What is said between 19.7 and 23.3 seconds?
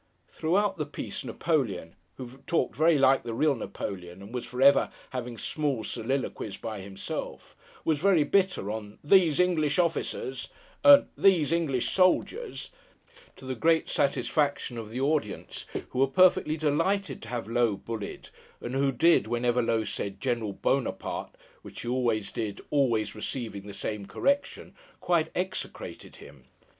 said 'General Buonaparte' (which he always did: always